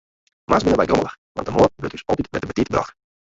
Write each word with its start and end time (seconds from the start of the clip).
Moarns 0.49 0.63
binne 0.65 0.79
wy 0.79 0.87
grommelich, 0.87 1.17
want 1.35 1.47
de 1.47 1.55
moarn 1.55 1.77
wurdt 1.81 1.97
ús 1.99 2.05
altyd 2.11 2.29
wer 2.31 2.41
te 2.43 2.51
betiid 2.53 2.73
brocht. 2.75 2.93